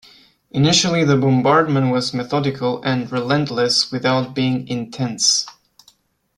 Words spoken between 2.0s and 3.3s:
methodical and